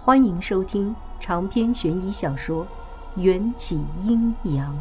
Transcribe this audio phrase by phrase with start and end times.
[0.00, 2.64] 欢迎收听长篇悬疑小说
[3.20, 3.74] 《缘起
[4.04, 4.72] 阴阳》。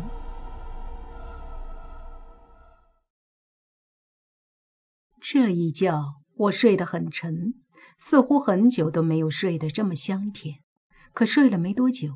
[5.19, 5.91] 这一觉
[6.35, 7.55] 我睡得很沉，
[7.97, 10.59] 似乎很久都没有睡得这么香甜。
[11.13, 12.13] 可睡了没多久，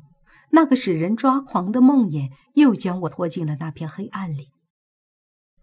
[0.50, 4.50] 那个使人抓狂的梦魇又将我拖进了那片黑暗里。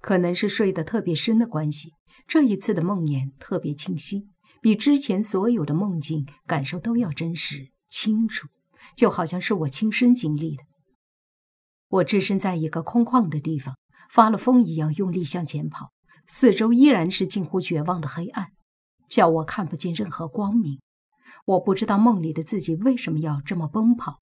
[0.02, 1.94] 可能是睡得特别深的关系，
[2.28, 4.28] 这一次的梦魇特别清晰。
[4.62, 8.48] 比之前所有的梦境感受都要真实清楚，
[8.96, 10.64] 就好像是我亲身经历的。
[11.90, 13.78] 我置身在一个空旷的地方，
[14.10, 15.92] 发了疯一样用力向前跑，
[16.28, 18.52] 四周依然是近乎绝望的黑暗，
[19.08, 20.80] 叫我看不见任何光明。
[21.46, 24.20] 我不知道梦里的自己为什么要这么奔跑，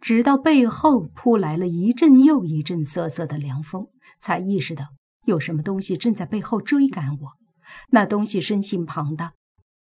[0.00, 3.88] 直到背后扑来了一阵又一阵瑟瑟的凉风，
[4.20, 4.86] 才意识到
[5.24, 7.32] 有什么东西正在背后追赶我。
[7.90, 9.32] 那东西身形庞大。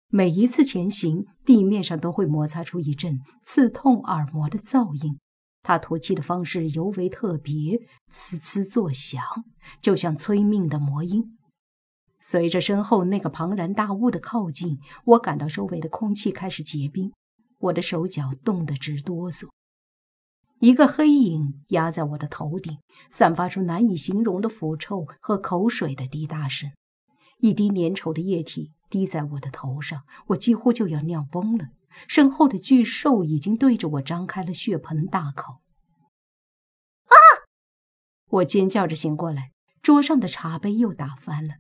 [0.10, 5.20] 每一次前行，地面上都会摩擦出一阵刺痛耳膜的噪音。
[5.62, 9.24] 他吐气的方式尤为特别，呲呲作响，
[9.82, 11.36] 就像催命的魔音。
[12.20, 17.12] 随着身后那个庞然大物的靠近，我感到周围的空气开始结冰，
[17.60, 19.50] 我的手脚冻得直哆嗦。
[20.60, 22.78] 一个黑影压在我的头顶，
[23.10, 26.72] 散发出难以形容的腐臭和口水的滴答声。
[27.40, 28.72] 一滴粘稠的液体。
[28.96, 31.66] 滴在我的头上，我几乎就要尿崩了。
[32.08, 35.56] 身后的巨兽已经对着我张开了血盆大口。
[37.08, 37.16] 啊！
[38.30, 39.52] 我尖叫着醒过来，
[39.82, 41.56] 桌上的茶杯又打翻了。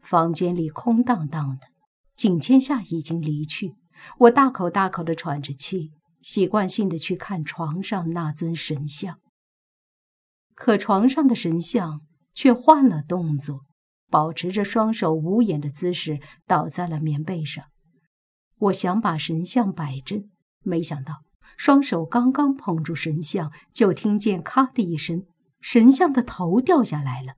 [0.00, 1.66] 房间里空荡荡的，
[2.14, 3.74] 景千夏已经离去。
[4.20, 5.90] 我大口大口的喘着气，
[6.20, 9.18] 习惯性的去看床上那尊神像。
[10.54, 12.02] 可床上的神像
[12.32, 13.64] 却换了动作。
[14.12, 17.64] 保持着双手捂眼的姿势，倒在了棉被上。
[18.58, 20.28] 我想把神像摆正，
[20.62, 21.22] 没想到
[21.56, 25.24] 双手刚刚捧住神像，就听见“咔”的一声，
[25.62, 27.36] 神像的头掉下来了。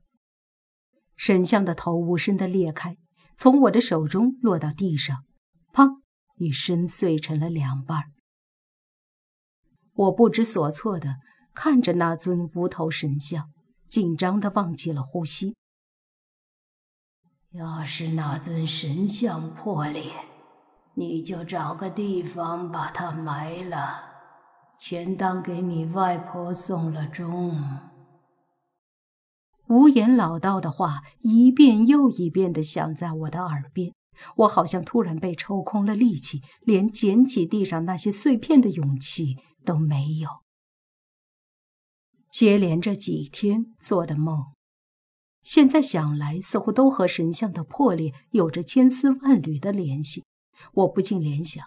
[1.15, 2.97] 神像的头无声的裂开，
[3.37, 5.25] 从我的手中落到地上，
[5.73, 6.01] 砰
[6.39, 8.07] 一声碎成了两半。
[9.93, 11.19] 我不知所措的
[11.55, 13.53] 看着那尊无头神像，
[13.89, 15.55] 紧张的忘记了呼吸。
[17.55, 20.03] 要是那尊神像破裂，
[20.95, 24.03] 你就找个地方把它埋了，
[24.77, 27.57] 全当给你外婆送了终。
[29.69, 33.95] 无言老道的话一遍又一遍的响在我的耳边，
[34.39, 40.29] 我好像突然被抽空了力气，连捡起地上那些碎片的勇气都没有。
[42.29, 44.47] 接连着几天做的梦。
[45.45, 50.25] 现在想来，似乎都和神像的破裂有着千丝万缕的联系。
[50.73, 51.63] 我不禁联想，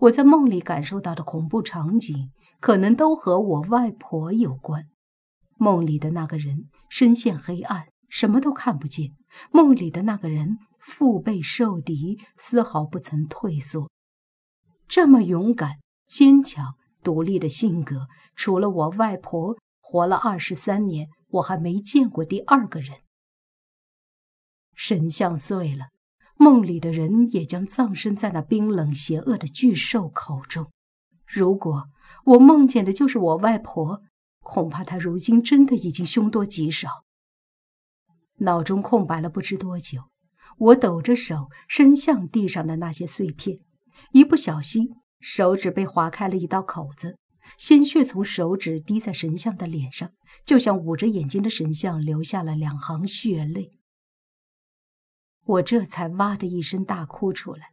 [0.00, 4.84] 我在梦里感受到的恐怖场景，可能都和我外婆有关。
[5.56, 9.12] 梦里的那个人身陷黑暗，什么都看不见；
[9.50, 13.90] 梦里的那个人腹背受敌，丝毫不曾退缩。
[14.86, 15.76] 这么勇敢、
[16.06, 22.98] 坚强、独立的性格，除了我外婆，活了二十三年，我还没见过第二个人。
[24.74, 25.86] 神像碎了，
[26.36, 30.70] 梦里的人也将葬身在那冰冷邪恶的巨兽口中。
[31.26, 31.88] 如果
[32.24, 34.02] 我梦见的就是我外婆，
[34.40, 37.04] 恐怕她如今真的已经凶多吉少。
[38.38, 40.02] 脑中空白了不知多久，
[40.58, 43.60] 我抖着手伸向地上的那些碎片，
[44.12, 44.88] 一不小心
[45.20, 47.16] 手指被划开了一道口子，
[47.56, 50.10] 鲜血从手指滴在神像的脸上，
[50.44, 53.70] 就像捂着眼睛的神像流下了两行血泪。
[55.44, 57.72] 我这才哇的一声大哭出来，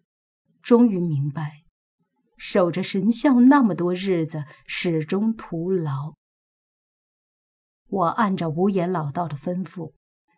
[0.61, 1.63] 终于明白，
[2.35, 6.15] 守着神像那么多日子，始终徒劳。
[7.87, 9.93] 我按照无言老道的吩咐，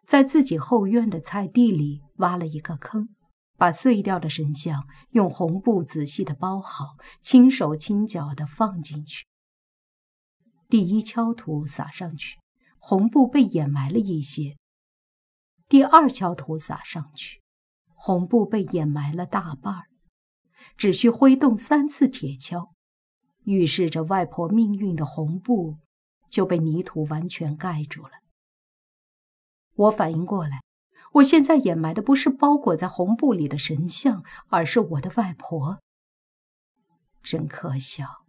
[0.06, 3.10] 在自己后院的菜地里挖了一个坑，
[3.58, 9.26] 把碎掉的神像用红布仔细的包好，轻手轻脚的放进去。
[10.68, 12.38] 第一锹土撒上去，
[12.80, 14.58] 红布被掩埋了一些。
[15.72, 17.42] 第二锹土撒上去，
[17.94, 19.86] 红布被掩埋了大半儿，
[20.76, 22.72] 只需挥动三次铁锹，
[23.46, 25.78] 预示着外婆命运的红布
[26.30, 28.12] 就被泥土完全盖住了。
[29.76, 30.62] 我反应过来，
[31.14, 35.80] 我现在掩埋的不是包裹在红布里的神像，而是我的外婆。
[37.24, 38.26] 真可笑，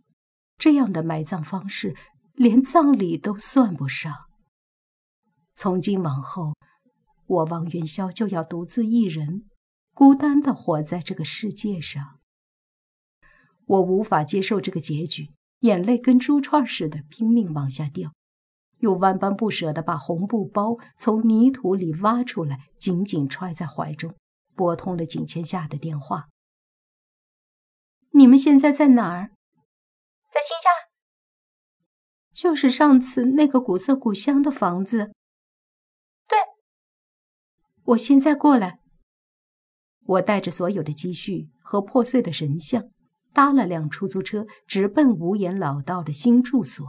[0.58, 1.96] 这样的埋葬方式
[2.34, 4.14] 连葬礼都算不上。
[5.52, 6.52] 从今往后。
[7.26, 9.44] 我王元宵就要独自一人，
[9.94, 12.18] 孤单的活在这个世界上。
[13.64, 15.30] 我无法接受这个结局，
[15.60, 18.12] 眼泪跟珠串似的拼命往下掉，
[18.78, 24.14] 又万般不舍地把红布包从泥土里挖出来，紧紧揣在怀中，
[24.54, 26.28] 拨通了景千夏的电话。
[28.10, 29.28] 你们现在在哪儿？
[30.28, 30.68] 在新家，
[32.34, 35.12] 就是上次那个古色古香的房子。
[37.84, 38.78] 我现在过来。
[40.04, 42.84] 我带着所有的积蓄和破碎的神像，
[43.32, 46.86] 搭了辆出租车，直奔无言老道的新住所。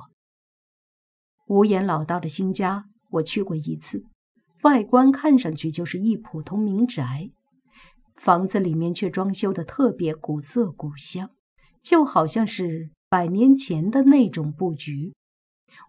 [1.48, 4.06] 无言老道的新家，我去过一次，
[4.64, 7.30] 外观看上去就是一普通民宅。
[8.16, 11.32] 房子里面却装修的特别古色古香，
[11.82, 15.14] 就好像是百年前的那种布局。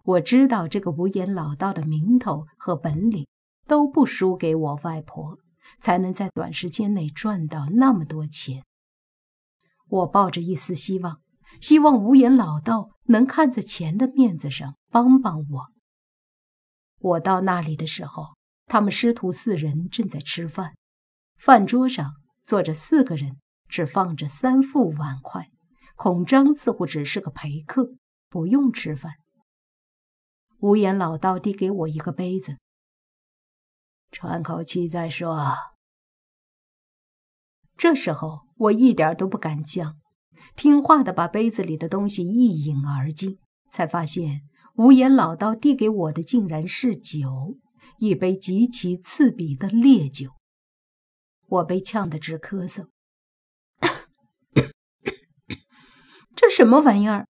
[0.03, 3.25] 我知道这个无言老道的名头和本领
[3.67, 5.37] 都不输给我外婆，
[5.79, 8.63] 才能在短时间内赚到那么多钱。
[9.87, 11.21] 我抱着一丝希望，
[11.61, 15.67] 希望无言老道能看在钱的面子上帮帮我。
[16.99, 18.35] 我到那里的时候，
[18.65, 20.73] 他们师徒四人正在吃饭。
[21.37, 22.13] 饭桌上
[22.43, 23.37] 坐着四个人，
[23.67, 25.49] 只放着三副碗筷。
[25.95, 27.93] 孔章似乎只是个陪客，
[28.29, 29.13] 不用吃饭。
[30.59, 32.57] 无言老道递给我一个杯子，
[34.15, 35.45] 喘口气再说。
[37.75, 39.95] 这时候我一点都不敢犟，
[40.55, 43.39] 听话的把杯子里的东西一饮而尽，
[43.69, 44.43] 才发现
[44.75, 47.57] 无言老道递给我的竟然是酒，
[47.97, 50.29] 一杯极其刺鼻的烈酒。
[51.47, 52.87] 我被呛得直咳嗽，
[56.33, 57.27] 这什么玩意儿？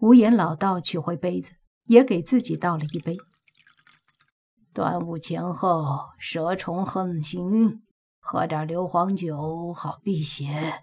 [0.00, 1.52] 无言老道取回杯子，
[1.84, 3.16] 也给自己倒了一杯。
[4.74, 7.84] 端午前后，蛇虫横行，
[8.18, 10.82] 喝点硫磺酒好辟邪。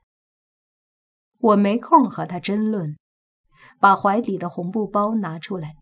[1.39, 2.97] 我没空和他争论，
[3.81, 5.75] 把怀里的红布包拿出来，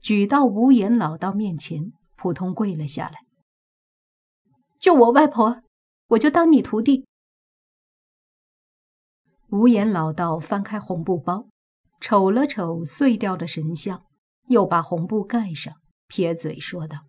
[0.00, 3.18] 举到无言老道面前，扑通跪了下来。
[4.78, 5.62] 救我外婆，
[6.10, 7.04] 我就当你徒弟。
[9.48, 11.48] 无言老道翻开红布包，
[11.98, 14.04] 瞅了瞅碎掉的神像，
[14.46, 15.74] 又把红布盖上，
[16.06, 17.06] 撇嘴说道：“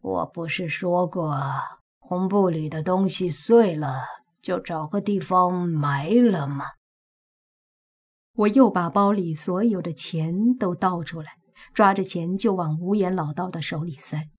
[0.00, 1.38] 我不是说过，
[1.98, 4.04] 红布里的东西碎了，
[4.40, 6.64] 就找个地方埋了吗？”
[8.34, 11.32] 我又把包里所有的钱都倒出来，
[11.74, 14.30] 抓着钱就往无言老道的手里塞。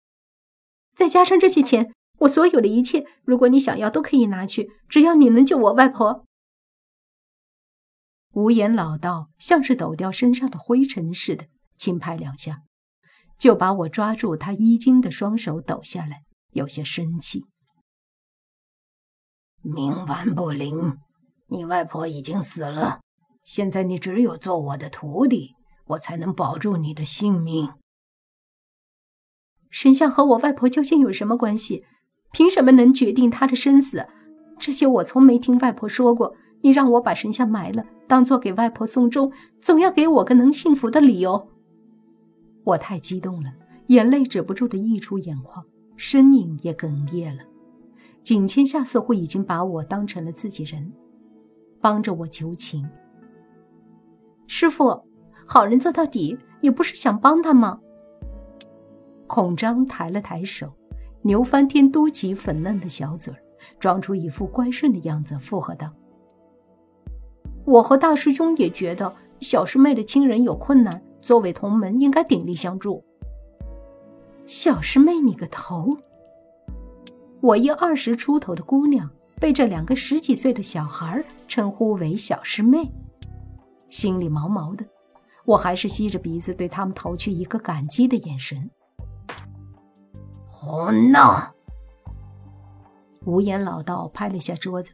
[0.96, 4.72] 再加上这些钱，我所有的一切，如果你想要，都可以拿去。
[4.90, 6.26] 只要你能救我外婆。
[8.34, 11.46] 无言老道像是抖掉身上的灰尘似的，
[11.78, 12.64] 轻拍两下，
[13.42, 17.48] 就把我抓住他衣襟的双手抖下来，有些生气。
[19.64, 21.00] 冥顽不灵，
[21.48, 23.02] 你外婆已经死了，
[23.44, 25.56] 现在你只有做我的徒弟，
[25.88, 27.74] 我才能保住你的性命。
[29.72, 31.84] 神像和我外婆究竟有什么关系？
[32.32, 34.08] 凭什么能决定她的生死？
[34.60, 36.36] 这些我从没听外婆说过。
[36.62, 41.51] 你让我把神像埋了，当做给外婆送终，总要给我个能幸福的理由。
[42.64, 43.52] 我太激动了，
[43.88, 45.66] 眼泪止不住的溢出眼眶，
[45.96, 47.44] 声音也哽咽了。
[48.22, 50.94] 景千夏似乎已经把我当成了自己人，
[51.82, 52.88] 帮着我求情。
[54.46, 55.04] 师傅，
[55.46, 57.80] 好人做到底，你不是想帮他吗？
[59.26, 60.72] 孔章抬了抬手，
[61.24, 63.40] 牛翻天嘟起粉嫩的小嘴儿，
[63.80, 65.92] 装出一副乖顺的样子，附和道
[67.66, 73.04] ：“我和大师兄也觉得小师妹的亲人有困难，作为同门应该鼎力相助。”
[74.48, 75.96] 小师妹你个头！
[77.40, 79.10] 我一二十出头的姑娘，
[79.40, 82.92] 被这两个十几岁的小孩称呼为小师妹，
[83.88, 84.86] 心里毛毛的。
[85.46, 88.70] 我还是吸着鼻子对他们投去一个感激的眼神。
[90.48, 91.54] 胡闹！
[93.26, 94.92] 无言老道拍了下桌子。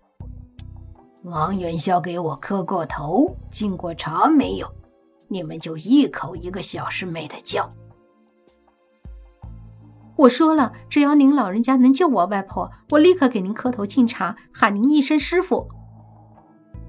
[1.23, 4.71] 王元宵给我磕过头，敬过茶没有？
[5.27, 7.69] 你们就一口一个小师妹的叫。
[10.15, 15.67] 我说了，只要您老人家能救我外婆，我立刻给您磕头敬茶，喊您一声师傅。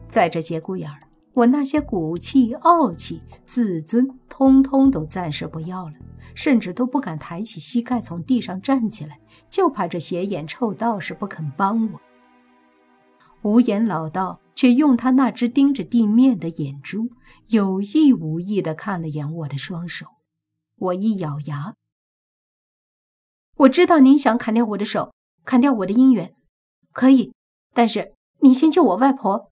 [0.08, 1.02] 在这节骨眼儿，
[1.34, 5.94] 我那些骨气、傲气、自尊，通通都暂时不要了。
[6.34, 9.18] 甚至都不敢抬起膝盖从地上站起来，
[9.50, 12.00] 就怕这斜眼臭道士不肯帮我。
[13.42, 17.12] 无言老道却用他那只盯着地面的眼珠，
[17.46, 20.06] 有意无意地看了眼我的双手。
[20.74, 21.76] 我一咬牙
[23.54, 26.34] ：“我知道您想砍掉我的手，砍掉我的姻缘，
[26.92, 27.32] 可以，
[27.72, 29.52] 但是您先救我外婆。”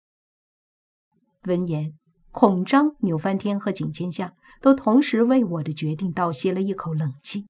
[1.48, 1.98] 闻言，
[2.32, 7.48] 孔章、扭翻天和景千夏都同时为我的决定倒吸了一口冷气。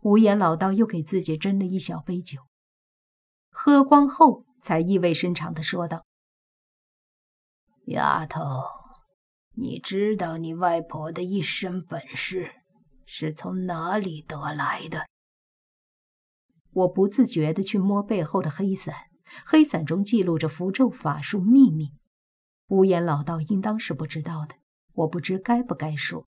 [0.00, 2.40] 无言老道又给自己斟了一小杯酒，
[3.52, 6.04] 喝光后，才意味深长的说道
[7.86, 8.62] ：“丫头，
[9.54, 12.52] 你知道你外婆的一身本事
[13.04, 15.06] 是从哪里得来的？”
[16.72, 18.94] 我不自觉地去摸背后的黑伞，
[19.44, 21.94] 黑伞中记录着符咒法术秘密。
[22.68, 24.56] 无言老道应当是不知道的，
[24.92, 26.26] 我不知该不该说。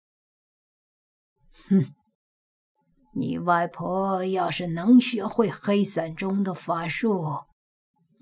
[1.69, 1.95] 哼，
[3.15, 7.47] 你外婆要是能学会黑伞中的法术，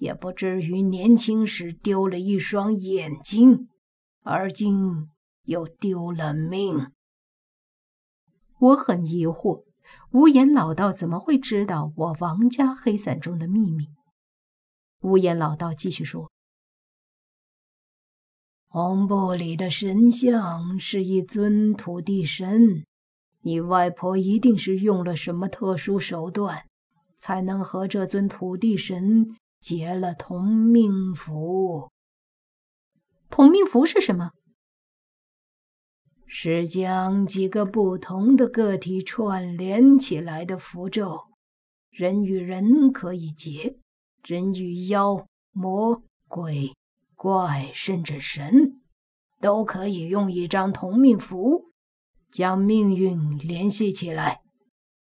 [0.05, 3.71] 也不至于年轻时丢了一双眼睛，
[4.23, 5.09] 而今
[5.45, 6.93] 又丢了命。
[8.59, 9.65] 我很疑惑。
[10.11, 13.87] 无言老道怎么会知道我王家黑伞中的秘密？
[15.01, 16.31] 无言老道继续说
[18.69, 22.85] ：“红布里的神像是一尊土地神，
[23.41, 26.67] 你外婆一定是用了什么特殊手段，
[27.19, 31.91] 才能和这尊土地神结了同命符。
[33.31, 34.33] 同命符是什么？”
[36.29, 41.19] 是将几个不同的个体串联起来的符咒，
[41.89, 43.79] 人与人可以结，
[44.23, 46.75] 人与妖魔鬼
[47.15, 48.83] 怪甚至神，
[49.41, 51.71] 都可以用一张同命符
[52.31, 54.43] 将命运联系起来。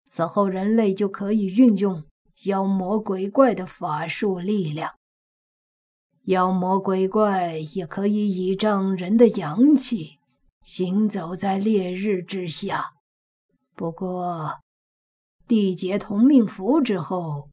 [0.08, 2.04] 此后，人类就可以运用
[2.46, 4.96] 妖魔鬼怪的法术力量，
[6.24, 10.18] 妖魔鬼怪也可以倚仗人的阳气。
[10.62, 12.92] 行走在烈日之下，
[13.76, 14.60] 不过
[15.48, 17.50] 缔结同命符之后，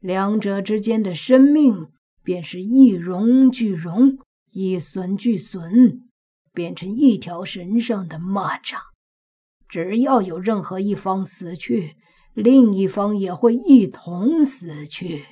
[0.00, 1.88] 两者之间的生命
[2.22, 4.18] 便是一荣俱荣，
[4.50, 6.02] 一损俱损，
[6.52, 8.76] 变成一条绳上的蚂蚱。
[9.68, 11.96] 只要有任何一方死去，
[12.40, 15.24] 另一方也会一同死去。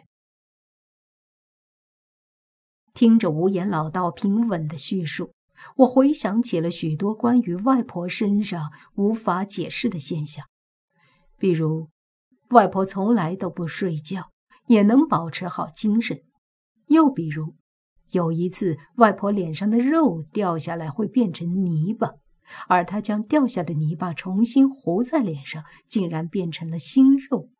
[2.92, 5.32] 听着无言老道平稳的叙述。
[5.76, 10.44] 我回想起了许多关于外婆身上无法解释的现象，
[11.38, 11.90] 比如，
[12.50, 14.32] 外婆从来都不睡觉，
[14.66, 16.18] 也能保持好精神；
[16.88, 17.54] 又比如，
[18.10, 22.14] 有一次外婆脸上的肉掉下来会变成泥巴，
[22.68, 27.50] 而他将掉下的泥巴重新糊在脸上，竟然变成了新肉。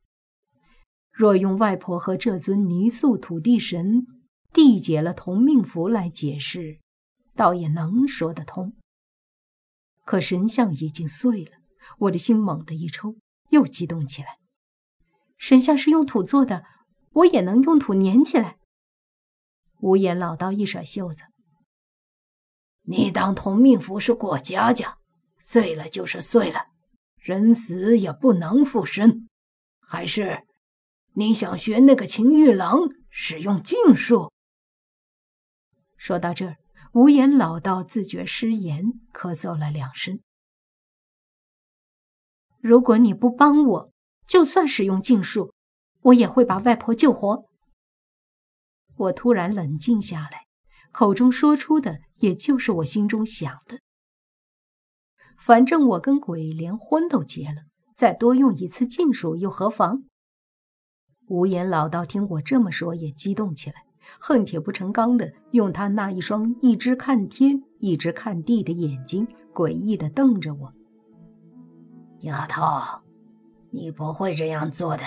[1.12, 4.06] 若用外婆和这尊泥塑土地神
[4.52, 6.80] 缔结了同命符来解释。
[7.34, 8.72] 倒也能说得通，
[10.06, 11.50] 可神像已经碎了，
[11.98, 13.16] 我的心猛地一抽，
[13.50, 14.38] 又激动起来。
[15.36, 16.64] 神像是用土做的，
[17.12, 18.56] 我也能用土粘起来。
[19.80, 21.24] 无言老道一甩袖子
[22.86, 24.98] ：“你当同命符是过家家，
[25.38, 26.66] 碎了就是碎了，
[27.18, 29.28] 人死也不能复生。
[29.80, 30.44] 还是
[31.12, 32.78] 你想学那个秦玉郎
[33.10, 34.32] 使用禁术？”
[35.96, 36.56] 说到这儿。
[36.92, 40.20] 无言老道自觉失言，咳嗽了两声。
[42.60, 43.92] 如果你不帮我，
[44.26, 45.52] 就算使用禁术，
[46.00, 47.44] 我也会把外婆救活。
[48.96, 50.45] 我突然冷静下来，
[50.98, 53.80] 口中说出的也就是我心中想的。
[55.36, 60.04] 反正我跟鬼连婚都结了，再多用一次禁术又何妨？
[61.28, 63.84] 无言老道听我这么说，也激动起来。
[64.18, 70.72] 恨铁不成钢的，用他那一双一只看天、一只看地的眼睛，诡异的瞪着我。
[72.20, 73.02] 丫头，
[73.70, 75.02] 你不会这样做的。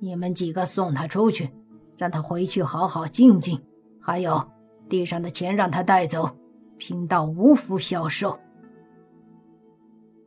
[0.00, 1.50] 你们几个送他出去，
[1.96, 3.64] 让他回去好好静静。
[3.98, 4.50] 还有，
[4.90, 6.28] 地上的钱让他带走，
[6.76, 8.38] 贫道无福消受。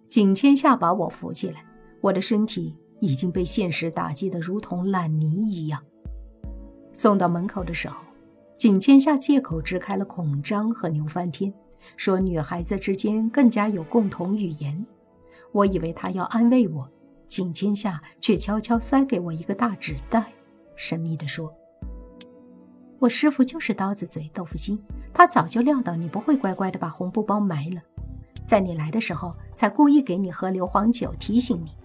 [0.08, 1.63] 景千夏把我扶起来，
[2.01, 5.84] 我的身体已经被现实打击得如同烂泥一样。
[6.93, 8.03] 送到门口的时候，
[8.58, 11.53] 景千夏借口支开了孔章和牛翻天，
[11.98, 14.86] 说女孩子之间更加有共同语言。
[15.51, 16.89] 我以为他要安慰我，
[17.27, 20.32] 景千夏却悄悄塞给我一个大纸袋，
[20.75, 21.51] 神秘地说
[23.03, 24.81] ：“我师傅就是刀子嘴豆腐心，
[25.13, 27.81] 他早就料到你不会乖乖的把红布包埋了，
[28.45, 31.75] 在你来的时候才故意给你喝硫磺酒提醒你。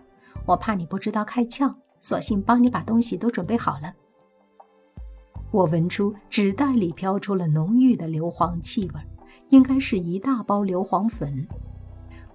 [0.47, 3.93] 我怕你不知道开窍，索性帮你把东西都准备好了。”
[5.51, 9.01] 我闻出纸袋里飘出了浓郁的硫磺气味，
[9.49, 11.49] 应该是一大包硫磺粉。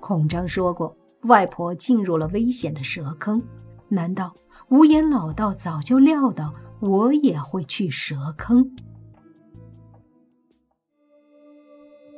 [0.02, 3.42] 孔章说过，外婆进入了危险的蛇坑，
[3.88, 4.34] 难道
[4.68, 6.54] 无言老道早就料到
[6.86, 8.70] 我也会去蛇坑？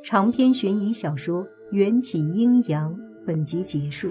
[0.02, 2.92] 长篇悬疑小说《缘起阴阳》
[3.24, 4.10] 本集结束，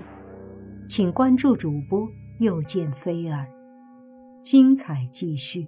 [0.88, 2.08] 请关注主播，
[2.40, 3.46] 又见菲儿，
[4.42, 5.68] 精彩继续。